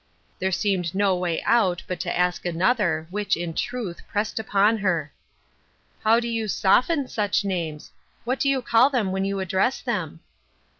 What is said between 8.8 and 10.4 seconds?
them when you address them